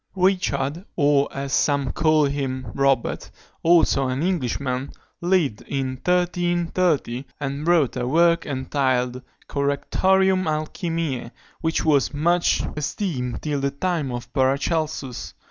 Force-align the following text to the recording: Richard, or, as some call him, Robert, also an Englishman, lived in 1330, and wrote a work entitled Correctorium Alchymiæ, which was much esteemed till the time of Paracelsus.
Richard, 0.15 0.83
or, 0.95 1.29
as 1.31 1.53
some 1.53 1.91
call 1.91 2.25
him, 2.25 2.71
Robert, 2.73 3.29
also 3.61 4.07
an 4.07 4.23
Englishman, 4.23 4.89
lived 5.21 5.61
in 5.67 5.89
1330, 5.89 7.25
and 7.39 7.67
wrote 7.67 7.95
a 7.95 8.07
work 8.07 8.43
entitled 8.47 9.21
Correctorium 9.47 10.45
Alchymiæ, 10.47 11.29
which 11.61 11.85
was 11.85 12.15
much 12.15 12.63
esteemed 12.75 13.43
till 13.43 13.59
the 13.59 13.69
time 13.69 14.11
of 14.11 14.33
Paracelsus. 14.33 15.35